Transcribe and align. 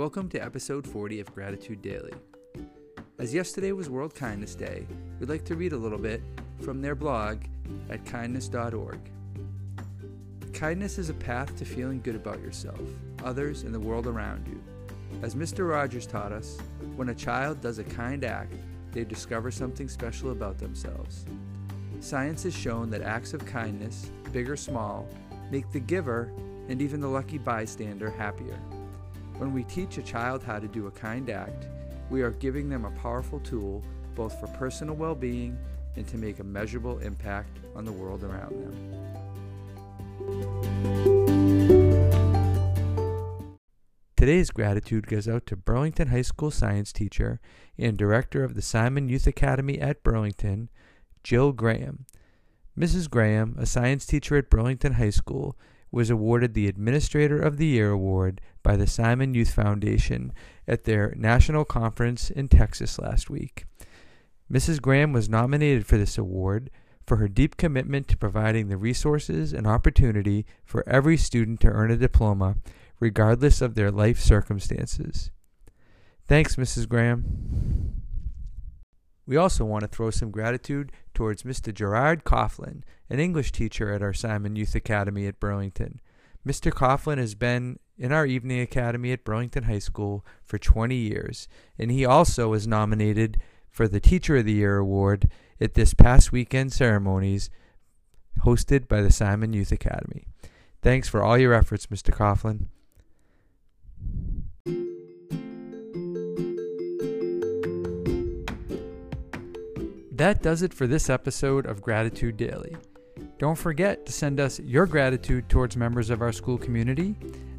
Welcome 0.00 0.30
to 0.30 0.42
episode 0.42 0.86
40 0.86 1.20
of 1.20 1.34
Gratitude 1.34 1.82
Daily. 1.82 2.14
As 3.18 3.34
yesterday 3.34 3.72
was 3.72 3.90
World 3.90 4.14
Kindness 4.14 4.54
Day, 4.54 4.86
we'd 5.18 5.28
like 5.28 5.44
to 5.44 5.56
read 5.56 5.74
a 5.74 5.76
little 5.76 5.98
bit 5.98 6.22
from 6.62 6.80
their 6.80 6.94
blog 6.94 7.42
at 7.90 8.06
kindness.org. 8.06 8.98
Kindness 10.54 10.96
is 10.96 11.10
a 11.10 11.14
path 11.14 11.54
to 11.58 11.66
feeling 11.66 12.00
good 12.00 12.14
about 12.14 12.40
yourself, 12.40 12.80
others, 13.22 13.62
and 13.62 13.74
the 13.74 13.78
world 13.78 14.06
around 14.06 14.48
you. 14.48 14.58
As 15.20 15.34
Mr. 15.34 15.68
Rogers 15.68 16.06
taught 16.06 16.32
us, 16.32 16.56
when 16.96 17.10
a 17.10 17.14
child 17.14 17.60
does 17.60 17.78
a 17.78 17.84
kind 17.84 18.24
act, 18.24 18.54
they 18.92 19.04
discover 19.04 19.50
something 19.50 19.90
special 19.90 20.30
about 20.30 20.56
themselves. 20.56 21.26
Science 22.00 22.44
has 22.44 22.56
shown 22.56 22.88
that 22.88 23.02
acts 23.02 23.34
of 23.34 23.44
kindness, 23.44 24.10
big 24.32 24.48
or 24.48 24.56
small, 24.56 25.06
make 25.50 25.70
the 25.72 25.78
giver 25.78 26.32
and 26.70 26.80
even 26.80 27.02
the 27.02 27.06
lucky 27.06 27.36
bystander 27.36 28.08
happier. 28.08 28.58
When 29.40 29.54
we 29.54 29.64
teach 29.64 29.96
a 29.96 30.02
child 30.02 30.42
how 30.42 30.58
to 30.58 30.68
do 30.68 30.86
a 30.86 30.90
kind 30.90 31.30
act, 31.30 31.66
we 32.10 32.20
are 32.20 32.32
giving 32.32 32.68
them 32.68 32.84
a 32.84 32.90
powerful 32.90 33.40
tool 33.40 33.82
both 34.14 34.38
for 34.38 34.48
personal 34.48 34.94
well 34.94 35.14
being 35.14 35.56
and 35.96 36.06
to 36.08 36.18
make 36.18 36.40
a 36.40 36.44
measurable 36.44 36.98
impact 36.98 37.56
on 37.74 37.86
the 37.86 37.92
world 37.92 38.22
around 38.22 38.50
them. 38.50 38.76
Today's 44.14 44.50
gratitude 44.50 45.06
goes 45.06 45.26
out 45.26 45.46
to 45.46 45.56
Burlington 45.56 46.08
High 46.08 46.20
School 46.20 46.50
science 46.50 46.92
teacher 46.92 47.40
and 47.78 47.96
director 47.96 48.44
of 48.44 48.54
the 48.54 48.60
Simon 48.60 49.08
Youth 49.08 49.26
Academy 49.26 49.80
at 49.80 50.04
Burlington, 50.04 50.68
Jill 51.24 51.52
Graham. 51.52 52.04
Mrs. 52.78 53.08
Graham, 53.08 53.56
a 53.58 53.64
science 53.64 54.04
teacher 54.04 54.36
at 54.36 54.50
Burlington 54.50 54.92
High 54.92 55.08
School, 55.08 55.56
was 55.92 56.10
awarded 56.10 56.54
the 56.54 56.68
Administrator 56.68 57.40
of 57.40 57.56
the 57.56 57.66
Year 57.66 57.90
award 57.90 58.40
by 58.62 58.76
the 58.76 58.86
Simon 58.86 59.34
Youth 59.34 59.52
Foundation 59.52 60.32
at 60.68 60.84
their 60.84 61.14
national 61.16 61.64
conference 61.64 62.30
in 62.30 62.48
Texas 62.48 62.98
last 62.98 63.28
week. 63.30 63.64
Mrs. 64.52 64.80
Graham 64.80 65.12
was 65.12 65.28
nominated 65.28 65.86
for 65.86 65.96
this 65.96 66.18
award 66.18 66.70
for 67.06 67.16
her 67.16 67.28
deep 67.28 67.56
commitment 67.56 68.08
to 68.08 68.16
providing 68.16 68.68
the 68.68 68.76
resources 68.76 69.52
and 69.52 69.66
opportunity 69.66 70.46
for 70.64 70.88
every 70.88 71.16
student 71.16 71.60
to 71.60 71.68
earn 71.68 71.90
a 71.90 71.96
diploma, 71.96 72.56
regardless 73.00 73.60
of 73.60 73.74
their 73.74 73.90
life 73.90 74.20
circumstances. 74.20 75.30
Thanks, 76.28 76.56
Mrs. 76.56 76.88
Graham. 76.88 77.79
We 79.26 79.36
also 79.36 79.64
want 79.64 79.82
to 79.82 79.88
throw 79.88 80.10
some 80.10 80.30
gratitude 80.30 80.92
towards 81.14 81.42
Mr. 81.42 81.72
Gerard 81.72 82.24
Coughlin, 82.24 82.82
an 83.08 83.20
English 83.20 83.52
teacher 83.52 83.92
at 83.92 84.02
our 84.02 84.12
Simon 84.12 84.56
Youth 84.56 84.74
Academy 84.74 85.26
at 85.26 85.40
Burlington. 85.40 86.00
Mr. 86.46 86.72
Coughlin 86.72 87.18
has 87.18 87.34
been 87.34 87.78
in 87.98 88.12
our 88.12 88.24
evening 88.24 88.60
academy 88.60 89.12
at 89.12 89.24
Burlington 89.24 89.64
High 89.64 89.78
School 89.78 90.24
for 90.42 90.58
20 90.58 90.96
years, 90.96 91.48
and 91.78 91.90
he 91.90 92.04
also 92.04 92.48
was 92.48 92.66
nominated 92.66 93.38
for 93.70 93.86
the 93.86 94.00
Teacher 94.00 94.38
of 94.38 94.46
the 94.46 94.52
Year 94.52 94.78
award 94.78 95.30
at 95.60 95.74
this 95.74 95.94
past 95.94 96.32
weekend 96.32 96.72
ceremonies 96.72 97.50
hosted 98.44 98.88
by 98.88 99.02
the 99.02 99.12
Simon 99.12 99.52
Youth 99.52 99.70
Academy. 99.70 100.26
Thanks 100.82 101.08
for 101.08 101.22
all 101.22 101.36
your 101.36 101.52
efforts, 101.52 101.86
Mr. 101.88 102.10
Coughlin. 102.10 102.68
That 110.20 110.42
does 110.42 110.60
it 110.60 110.74
for 110.74 110.86
this 110.86 111.08
episode 111.08 111.64
of 111.64 111.80
Gratitude 111.80 112.36
Daily. 112.36 112.76
Don't 113.38 113.56
forget 113.56 114.04
to 114.04 114.12
send 114.12 114.38
us 114.38 114.60
your 114.60 114.84
gratitude 114.84 115.48
towards 115.48 115.78
members 115.78 116.10
of 116.10 116.20
our 116.20 116.30
school 116.30 116.58
community 116.58 117.16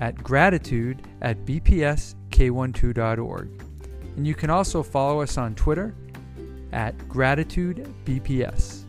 at 0.00 0.14
gratitude 0.22 1.02
at 1.20 1.44
bpsk12.org. 1.44 3.62
And 4.16 4.24
you 4.24 4.36
can 4.36 4.50
also 4.50 4.84
follow 4.84 5.20
us 5.20 5.36
on 5.36 5.56
Twitter 5.56 5.96
at 6.70 6.96
gratitudebps. 7.08 8.82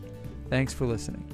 Thanks 0.48 0.72
for 0.72 0.86
listening. 0.86 1.28